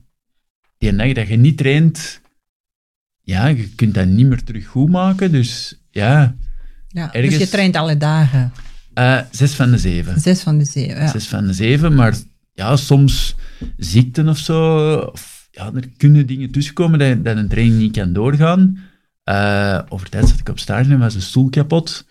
[0.78, 2.20] die dag dat je niet traint,
[3.20, 5.32] ja, je kunt dat niet meer terug goed maken.
[5.32, 6.36] Dus ja,
[6.92, 8.52] Ja, Ergens- Dus je traint alle dagen,
[8.94, 10.20] eh, zes van de zeven.
[10.20, 10.96] zes van de zeven.
[11.02, 11.08] Ja.
[11.08, 12.14] zes van de zeven, maar
[12.52, 13.34] ja, soms
[13.76, 18.12] ziekten of zo, of ja, er kunnen dingen tussenkomen dat, dat een training niet kan
[18.12, 18.78] doorgaan.
[19.24, 22.06] Eh over tijd zat ik op stage en was een stoel kapot.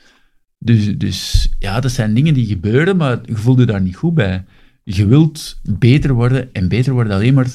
[0.59, 4.13] Dus, dus ja, dat zijn dingen die gebeuren, maar je voelt je daar niet goed
[4.13, 4.45] bij.
[4.83, 7.47] Je wilt beter worden en beter worden alleen maar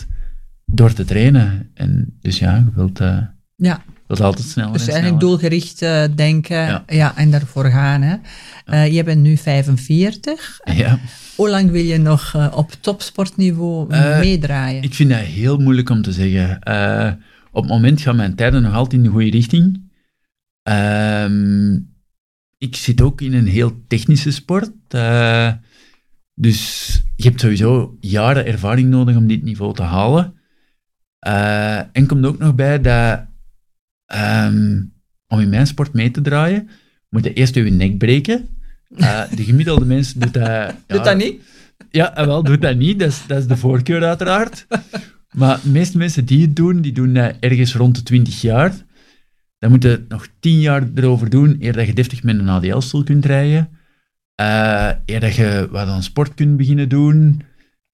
[0.67, 1.71] door te trainen.
[1.75, 3.19] En dus ja, je wilt, eh,
[3.57, 3.83] ja.
[4.07, 5.39] Wilt altijd sneller Dus en eigenlijk sneller.
[5.39, 6.85] doelgericht eh, denken ja.
[6.87, 7.17] Ja.
[7.17, 8.03] en daarvoor gaan.
[8.03, 8.17] Hè.
[8.65, 10.61] Eh, je bent nu 45.
[10.75, 10.99] Ja.
[11.37, 13.87] Hoe lang wil je nog eh, op topsportniveau
[14.21, 14.83] meedraaien?
[14.83, 16.59] Ik vind dat heel moeilijk om te zeggen.
[17.53, 19.93] Op het moment gaan mijn tijden nog altijd in de goede richting.
[20.63, 21.75] Ehm,
[22.59, 24.71] ik zit ook in een heel technische sport.
[26.35, 30.35] dus je hebt sowieso jaren ervaring nodig om dit niveau te halen.
[31.93, 33.27] En komt ook nog bij dat
[34.15, 34.93] um,
[35.29, 36.69] om in mijn sport mee te draaien,
[37.09, 38.49] moet je eerst je nek breken.
[38.97, 40.47] Uh, de gemiddelde mens doet dat...
[40.49, 41.43] Ja, doet dat niet?
[41.91, 42.99] Ja, wel, doet dat niet.
[42.99, 44.67] Dat is, dat is de voorkeur uiteraard.
[45.35, 48.73] Maar de meeste mensen die het doen, die doen dat ergens rond de 20 jaar.
[49.59, 53.05] Dan moet je nog 10 jaar erover doen, eer dat je deftig met een ADL-stoel
[53.05, 53.69] kunt rijden.
[54.41, 57.43] Uh, eer dat je wat aan sport kunt beginnen doen.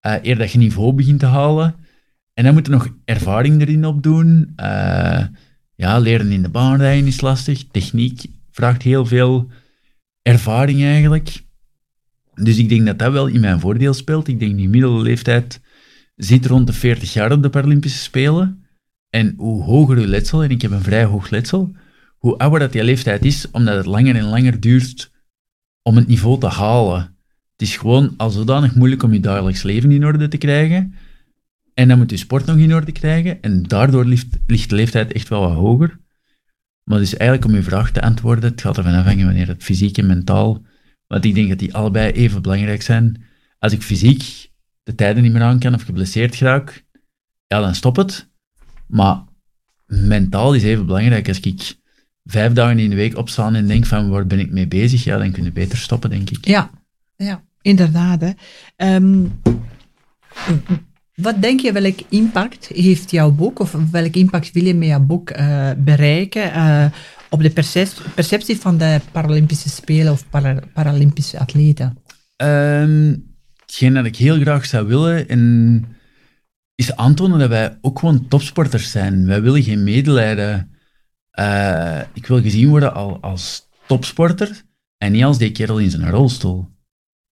[0.07, 1.75] Uh, eer dat je niveau begint te halen.
[2.33, 4.53] En dan moet je nog ervaring erin opdoen.
[4.59, 5.25] Uh,
[5.81, 7.63] ja, leren in de baan rijden is lastig.
[7.71, 9.49] Techniek vraagt heel veel
[10.21, 11.43] ervaring eigenlijk.
[12.33, 14.27] Dus ik denk dat dat wel in mijn voordeel speelt.
[14.27, 15.61] Ik denk die gemiddelde leeftijd
[16.15, 18.65] zit rond de 40 jaar op de Paralympische Spelen.
[19.09, 21.71] En hoe hoger uw letsel, en ik heb een vrij hoog letsel,
[22.17, 25.11] hoe ouder dat die leeftijd is, omdat het langer en langer duurt
[25.81, 27.01] om het niveau te halen.
[27.51, 30.93] Het is gewoon al zodanig moeilijk om je dagelijks leven in orde te krijgen.
[31.73, 33.41] En dan moet je sport nog in orde krijgen.
[33.41, 34.37] En daardoor ligt,
[34.69, 35.99] de leeftijd echt wel wat hoger.
[36.83, 39.97] Maar dus eigenlijk om je vraag te antwoorden, het gaat ervan afhangen wanneer het fysiek
[39.97, 40.61] en mentaal.
[41.07, 43.23] Want ik denk dat die allebei even belangrijk zijn.
[43.59, 44.49] Als ik fysiek
[44.83, 46.85] de tijden niet meer aan kan of geblesseerd raak,
[47.47, 48.29] ja, dan stop het.
[48.87, 49.23] Maar
[49.85, 51.27] mentaal is even belangrijk.
[51.27, 51.75] Als ik
[52.23, 55.17] vijf dagen in de week opstaan en denk van waar ben ik mee bezig, ja,
[55.17, 56.45] dan kun je beter stoppen, denk ik.
[56.45, 56.69] Ja,
[57.15, 58.21] ja inderdaad.
[58.21, 58.31] Hè.
[58.95, 59.41] Um,
[61.15, 64.99] wat denk je, welk impact heeft jouw boek, of welk impact wil je met jouw
[64.99, 66.85] boek uh, bereiken uh,
[67.29, 67.49] op de
[68.15, 71.97] perceptie van de Paralympische Spelen of para Paralympische atleten?
[72.37, 73.29] Um,
[73.65, 75.85] hetgeen dat ik heel graag zou willen, en
[76.75, 79.25] is aantonen dat wij ook gewoon topsporters zijn.
[79.25, 80.75] Wij willen geen medelijden.
[81.39, 84.63] Uh, ik wil gezien worden al, als topsporter
[84.97, 86.69] en niet als die kerel in zijn rolstoel.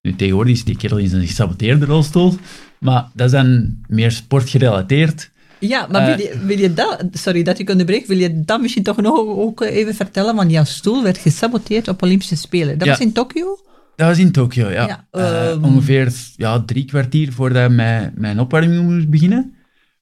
[0.02, 2.34] Nu, tegenwoordig is die kerel in zijn gesaboteerde rolstoel,
[2.80, 5.30] maar dat is dan meer sportgerelateerd.
[5.58, 8.82] Ja, maar wil, je, wil je dat, sorry dat ik onderbreek, wil je dat misschien
[8.82, 10.34] toch nog ook even vertellen?
[10.34, 12.78] Want jouw stoel werd gesaboteerd op Olympische Spelen.
[12.78, 13.58] Dat was in Tokio?
[13.96, 15.06] Dat was in Tokio, ja.
[15.12, 19.54] ja uh, ongeveer ja, drie kwartier voordat mijn, mijn opwarming moest beginnen,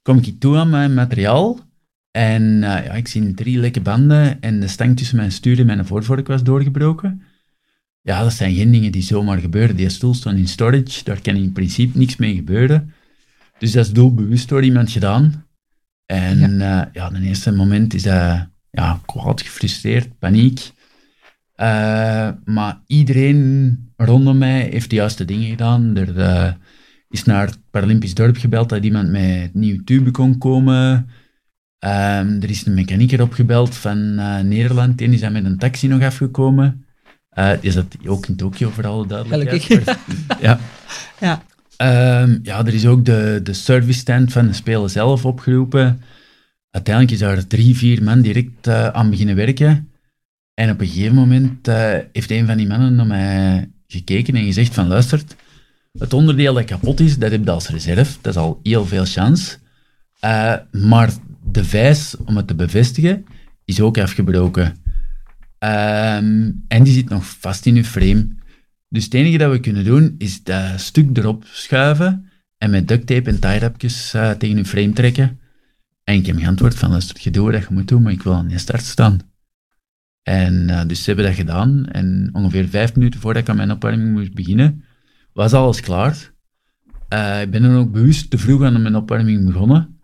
[0.03, 1.61] kom ik toe aan mijn materiaal.
[2.11, 5.67] En uh, ja, ik zie drie lekke banden en de stang tussen mijn stuur en
[5.67, 7.23] mijn voorvork was doorgebroken.
[8.09, 9.77] Ja, dat zijn geen dingen die zomaar gebeuren.
[9.77, 12.93] Die stoel stond in storage, daar kan in principe niks mee gebeuren.
[13.59, 15.47] Dus dat is doelbewust door iemand gedaan.
[16.07, 20.71] En ja, uh, ja de eerste moment is dat ja, kwaad, gefrustreerd, paniek.
[21.57, 25.97] Uh, maar iedereen rondom mij heeft de juiste dingen gedaan.
[25.97, 26.53] Er uh,
[27.09, 31.09] is naar het Paralympisch dorp gebeld dat iemand met nieuwe tube kon komen.
[31.85, 34.99] Um, er is een mechanieker opgebeld van uh, Nederland.
[34.99, 36.87] Die is dan met een taxi nog afgekomen.
[37.39, 39.97] Uh, die zat ook in Tokio, voor alle duidelijkheid.
[40.41, 40.61] ja.
[41.21, 41.43] Ja.
[42.23, 46.03] Um, ja, er is ook de, de service stand van de Spelen zelf opgeroepen.
[46.71, 49.91] Uiteindelijk is daar drie, vier man direct aan beginnen werken.
[50.55, 51.67] En op een gegeven moment
[52.13, 55.37] heeft een van die mannen naar mij gekeken en gezegd van luistert,
[55.99, 58.17] het onderdeel dat kapot is, dat heb je als reserve.
[58.21, 59.57] Dat is al heel veel chance.
[60.25, 61.13] Uh, maar
[61.53, 63.27] de vijs, om het te bevestigen,
[63.65, 64.77] is ook afgebroken.
[65.65, 68.29] Um, en die zit nog vast in uw frame.
[68.89, 73.07] Dus het enige dat we kunnen doen, is dat stuk erop schuiven en met duct
[73.07, 75.39] tape en tie-rapjes uh, tegen uw frame trekken.
[76.05, 78.35] En ik heb geantwoord van, luister, je doet wat je moet doen, maar ik wil
[78.35, 79.21] aan je start staan.
[80.23, 81.87] En uh, dus ze hebben dat gedaan.
[81.87, 84.85] En ongeveer vijf minuten voordat ik aan mijn opwarming moest beginnen,
[85.33, 86.33] was alles klaar.
[87.13, 90.01] Uh, ik ben dan ook bewust te vroeg aan mijn opwarming begonnen.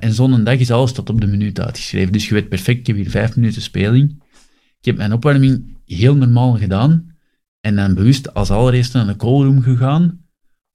[0.00, 2.12] En zo'n dag is alles tot op de minuut uitgeschreven.
[2.12, 4.21] Dus je weet perfect, ik heb hier vijf minuten speling.
[4.82, 7.14] Ik heb mijn opwarming heel normaal gedaan.
[7.60, 10.20] En dan bewust als allereerste naar de callroom gegaan.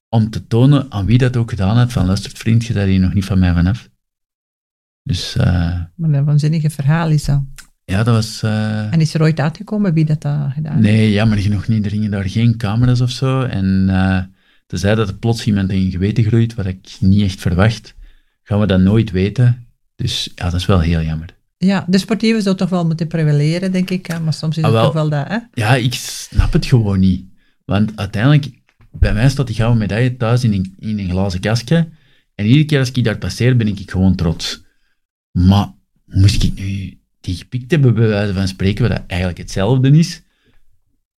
[0.09, 1.91] Om te tonen aan wie dat ook gedaan had.
[1.91, 3.89] Van luister vriend, je daar hier nog niet van mij vanaf.
[5.03, 5.35] Dus...
[5.35, 7.41] maar een waanzinnige verhaal is dat.
[7.83, 8.43] Ja, dat was...
[8.43, 8.93] Uh...
[8.93, 10.85] En is er ooit uitgekomen wie dat uh, gedaan heeft?
[10.85, 11.85] Nee, jammer genoeg niet.
[11.85, 13.41] Er gingen daar geen camera's of zo.
[13.41, 14.19] En uh,
[14.65, 17.95] tenzij dat er plots iemand in geweten groeit, wat ik niet echt verwacht,
[18.43, 19.67] gaan we dat nooit weten.
[19.95, 21.35] Dus ja, dat is wel heel jammer.
[21.57, 24.19] Ja, de sportieven zou toch wel moeten prevaleren, denk ik.
[24.19, 25.37] Maar soms is het ah, toch wel dat, hè?
[25.53, 27.25] Ja, ik snap het gewoon niet.
[27.65, 28.49] Want uiteindelijk,
[28.91, 31.89] bij mij staat die gouden medaille thuis in een, in een glazen kastje.
[32.35, 34.63] En iedere keer als ik daar passeer, ben ik gewoon trots.
[35.31, 35.73] Maar
[36.05, 40.21] moest ik nu die gepikt hebben, bij wijze van spreken, wat dat eigenlijk hetzelfde is.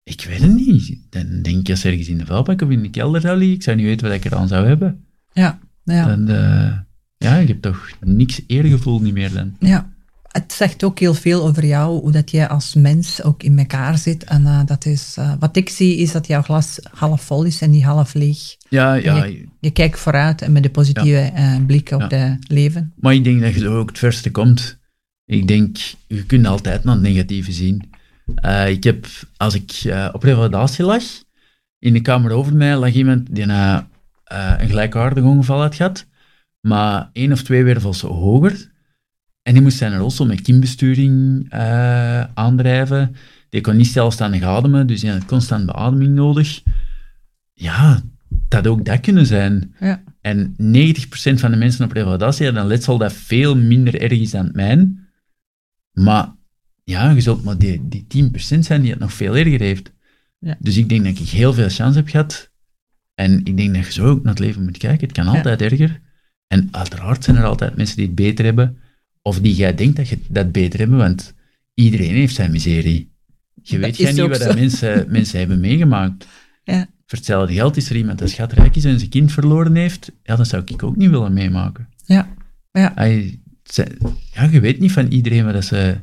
[0.04, 1.00] Ik weet het niet.
[1.10, 3.64] Dan denk ik als ergens in de vuilbak of in de kelder zou liggen, ik
[3.64, 5.06] zou niet weten wat ik eraan zou hebben.
[5.34, 6.16] Ja, ja.
[6.16, 6.78] Dan, uh,
[7.18, 9.56] ja, ik heb toch niks eergevoel niet meer dan.
[9.60, 9.94] Ja.
[10.30, 13.98] Het zegt ook heel veel over jou, hoe dat jij als mens ook in elkaar
[13.98, 14.24] zit.
[14.24, 17.62] En uh, dat is, uh, wat ik zie, is dat jouw glas half vol is
[17.62, 18.56] en niet half leeg.
[18.70, 19.24] Ja, ja.
[19.24, 21.56] Je, je, kijkt vooruit en met een positieve ja.
[21.56, 22.18] uh, blik op ja.
[22.18, 22.94] het leven.
[22.96, 24.78] Maar ik denk dat je ook het verste komt.
[25.26, 27.90] Ik denk, je kunt altijd naar het negatieve zien.
[28.68, 31.04] ik heb, als ik op revalidatie lag,
[31.80, 33.88] in de kamer over mij lag iemand die een,
[34.24, 36.06] een gelijkaardig ongeval had gehad,
[36.62, 38.72] maar één of twee wervels hoger.
[39.50, 43.16] En die moest zijn rolstoel met kiembesturing uh, aandrijven.
[43.50, 46.62] Die kon niet zelfstandig ademen, dus die had constant beademing nodig.
[47.54, 48.02] Ja,
[48.48, 49.76] dat ook dat kunnen zijn.
[49.80, 50.04] Ja.
[50.22, 50.56] En 90%
[51.14, 54.56] van de mensen op revalidatie hebben een letsel dat veel minder erg is dan het
[54.56, 55.08] mijn.
[55.92, 56.36] Maar
[56.84, 59.94] ja, je zult maar die, die 10% zijn die het nog veel erger heeft.
[60.40, 60.56] Ja.
[60.60, 62.52] Dus ik denk dat ik heel veel chance heb gehad.
[63.16, 65.08] En ik denk dat je zo ook naar het leven moet kijken.
[65.08, 65.66] Het kan altijd ja.
[65.66, 66.02] erger.
[66.48, 68.78] En uiteraard zijn er altijd mensen die het beter hebben.
[69.30, 71.34] Of die jij denkt dat je dat beter hebt, want
[71.74, 73.12] iedereen heeft zijn miserie.
[73.62, 76.28] Je weet jij niet wat dat mensen, mensen hebben meegemaakt.
[76.64, 76.80] Ja.
[77.06, 80.12] Voor hetzelfde geld is er iemand dat schatrijk is en zijn kind verloren heeft.
[80.24, 81.88] Ja, dat zou ik ook niet willen meemaken.
[82.06, 82.28] Ja.
[82.72, 82.92] Ja.
[82.96, 83.98] Hij- ze-
[84.34, 85.96] ja, je weet niet van iedereen wat, dat ze,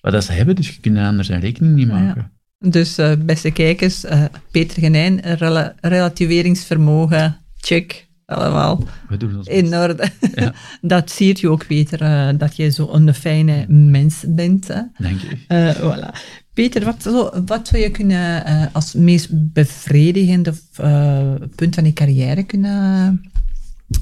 [0.00, 1.92] wat dat ze hebben, dus je kunt er anders een rekening niet Ja.
[1.92, 2.32] maken.
[2.58, 9.58] Dus eh, beste kijkers, eh, Peter Genijn, rela- relativeringsvermogen, check, allemaal We doen ons best.
[9.58, 10.08] in orde.
[10.34, 10.54] Ja.
[10.80, 14.68] dat ziet je ook, Peter, eh, dat jij zo'n fijne mens bent.
[14.68, 14.80] Hè?
[14.98, 15.36] Dank je.
[15.48, 16.16] Eh, voilà.
[16.54, 21.92] Peter, wat, zo, wat zou je kunnen eh, als meest bevredigende eh, punt van je
[21.92, 23.20] carrière kunnen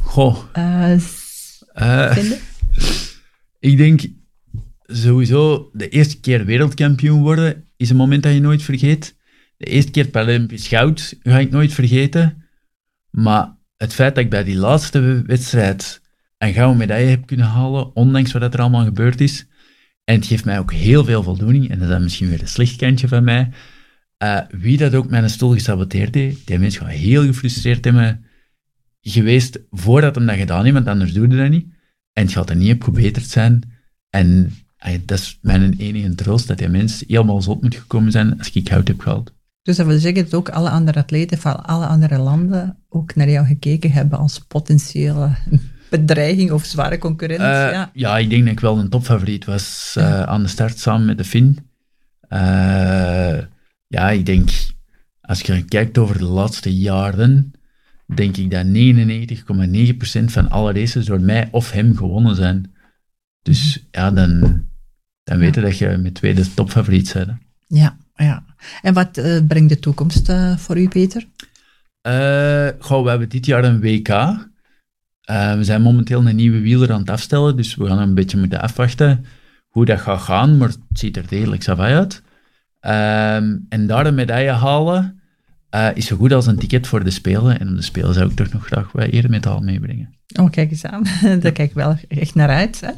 [0.03, 0.93] Goh, eh,
[1.73, 2.39] eh, vinden?
[3.71, 4.01] ik denk
[4.87, 9.17] sowieso de eerste keer wereldkampioen worden is een moment dat je nooit vergeet.
[9.57, 12.45] De eerste keer Paralympisch goud ga ik nooit vergeten.
[13.11, 16.01] Maar het feit dat ik bij die laatste wedstrijd
[16.39, 19.47] een gouden medaille heb kunnen halen, ondanks wat er allemaal gebeurd is,
[20.05, 22.77] en het geeft mij ook heel veel voldoening, en dat is misschien weer een slecht
[22.77, 23.51] kantje van mij,
[24.17, 28.25] eh, wie dat ook mijn stoel gesaboteerd heeft, die mensen gewoon heel gefrustreerd hebben
[29.01, 31.67] geweest voordat hem dat gedaan heeft, want anders doe je dat niet.
[32.13, 33.73] En het gaat er niet op gebeterd zijn.
[34.11, 38.39] En ey, dat is mijn enige troost, dat die mens helemaal zot moet gekomen zijn
[38.39, 39.33] als ik goud heb gehaald.
[39.63, 43.31] Dus dat wil zeggen dat ook alle andere atleten van alle andere landen ook naar
[43.31, 45.31] jou gekeken hebben als potentiële
[45.91, 47.47] bedreiging of zware concurrentie.
[47.47, 47.91] Eh, ja.
[47.95, 50.27] ja, ik denk dat ik wel een topfavoriet was eh, Ja.
[50.27, 51.59] aan de start samen met de Finn.
[52.29, 53.39] Eh,
[53.87, 54.51] ja, ik denk,
[55.21, 57.53] als je kijkt over de laatste jaren,
[58.15, 62.73] denk ik dat 99,9% van alle races door mij of hem gewonnen zijn.
[63.43, 64.41] Dus ja, dan,
[65.25, 67.27] dan weet je dat je met tweede topfavoriet bent.
[67.27, 67.33] hè.
[67.67, 68.45] Ja, ja.
[68.83, 71.27] En wat eh, brengt de toekomst eh, voor u, Peter?
[72.01, 74.09] Eh, goh, we hebben dit jaar een WK.
[75.57, 78.61] We zijn momenteel een nieuwe wieler aan het afstellen, dus we gaan een beetje moeten
[78.61, 79.25] afwachten
[79.69, 82.23] hoe dat gaat gaan, maar het ziet er redelijk savai uit.
[82.81, 85.20] Ehm, en daar een medaille halen
[85.71, 87.61] eh, is zo goed als een ticket voor de Spelen.
[87.61, 90.15] En op de Spelen zou ik toch nog graag wat eremetaal meebrengen.
[90.41, 91.03] Oh, kijk eens aan.
[91.41, 92.81] Daar kijk ik wel echt naar uit.
[92.81, 92.91] Hè?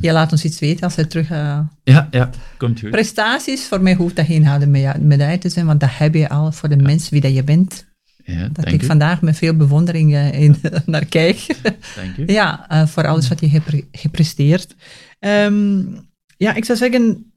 [0.00, 1.30] Je laat ons iets weten als hij terug...
[1.30, 2.90] eh, Ja, ja, komt goed.
[2.90, 6.28] Prestaties, voor mij hoeft dat geen houden meda- medaille te zijn, want dat heb je
[6.28, 7.86] al voor de mens wie dat je bent.
[8.24, 8.86] Ja, Dat ik u.
[8.86, 10.56] vandaag met veel bewondering eh, in,
[10.86, 11.46] naar kijk.
[12.26, 14.74] Ja, voor alles wat je hebt gepre- gepresteerd.
[15.18, 15.78] Ehm,
[16.36, 17.32] ja, ik zou zeggen,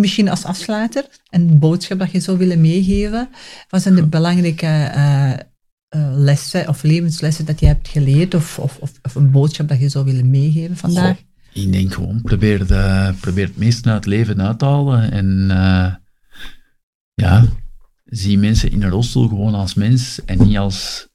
[0.00, 3.28] misschien als afsluiter, een boodschap dat je zou willen meegeven.
[3.68, 5.38] Wat zijn de belangrijke eh, eh,
[6.14, 10.04] lessen of levenslessen dat je hebt geleerd, of, of, of, een boodschap dat je zou
[10.04, 11.16] willen meegeven vandaag?
[11.16, 15.10] Goh, ik denk gewoon, probeer, de, probeer het meeste uit het leven uit te halen.
[15.10, 15.94] En eh,
[17.14, 17.44] ja,
[18.04, 21.08] zie mensen in een rolstoel gewoon als mens en niet als,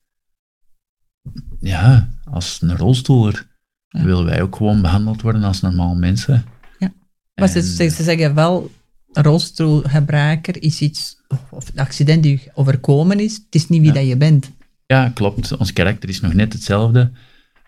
[1.60, 3.54] ja, als een rolstoeler.
[3.88, 4.04] Ja.
[4.04, 6.46] Willen wij ook gewoon behandeld worden als normaal mensen.
[7.36, 8.72] Maar ze, En- ze, ze zeggen wel,
[9.14, 11.18] rolstoelgebruiker is iets,
[11.50, 13.96] of, een accident die overkomen is, het is niet wie Ja.
[13.96, 14.52] dat je bent.
[14.86, 15.58] Ja, klopt.
[15.58, 17.12] Ons karakter is nog net hetzelfde.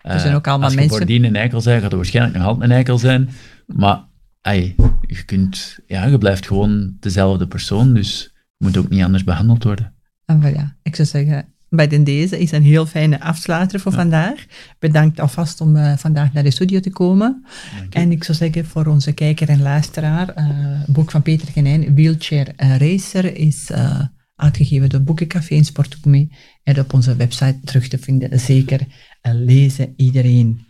[0.02, 2.36] Er zijn Eh, ook allemaal als je mensen- voordien een eikel bent, gaat er waarschijnlijk
[2.36, 3.28] nog altijd een eikel zijn.
[3.66, 4.00] Maar
[4.40, 4.74] ey,
[5.06, 9.64] je, kunt, ja, je blijft gewoon dezelfde persoon, dus je moet ook niet anders behandeld
[9.64, 9.94] worden.
[10.24, 14.44] En ja, ik zou zeggen, bij den deze is een heel fijne afsluiter voor vandaag.
[14.78, 17.44] Bedankt alvast om eh, vandaag naar de studio te komen.
[17.90, 21.94] En ik zou zeggen, voor onze kijker en luisteraar, eh, het boek van Peter Genijn,
[21.94, 24.00] Wheelchair Racer, is eh,
[24.34, 28.40] uitgegeven door Boekencafé in Sportcommie en op onze website terug te vinden.
[28.40, 28.80] Zeker
[29.22, 30.66] lezen iedereen.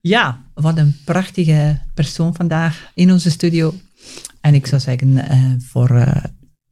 [0.00, 3.74] Ja, wat een prachtige persoon vandaag in onze studio.
[4.40, 5.24] En ik zou zeggen,
[5.62, 6.22] voor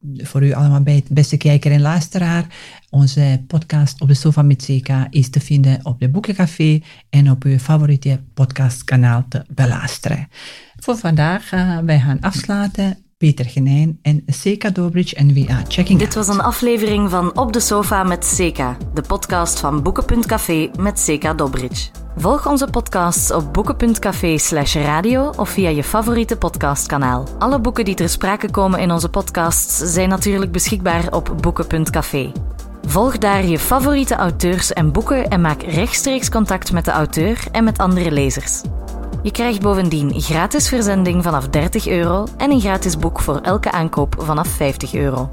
[0.01, 2.45] voor u allemaal beste kijker en luisteraar.
[2.89, 7.43] Onze podcast op de sofa met Zeka is te vinden op de Boekencafé en op
[7.43, 10.27] uw favoriete podcastkanaal te beluisteren.
[10.75, 13.08] Voor vandaag, uh, wij gaan afsluiten.
[13.19, 15.33] Peter Genijn en Seka Dobridge en
[15.67, 20.69] checking Dit was een aflevering van Op de Sofa met Seka, de podcast van Boeken.café
[20.77, 21.89] met Seka Dobridge.
[22.15, 27.27] Volg onze podcasts op boeken.café slash radio of via je favoriete podcastkanaal.
[27.39, 32.31] Alle boeken die ter sprake komen in onze podcasts zijn natuurlijk beschikbaar op boeken.café.
[32.87, 37.63] Volg daar je favoriete auteurs en boeken en maak rechtstreeks contact met de auteur en
[37.63, 38.61] met andere lezers.
[39.23, 44.15] Je krijgt bovendien gratis verzending vanaf 30 euro en een gratis boek voor elke aankoop
[44.17, 45.29] vanaf 50 euro.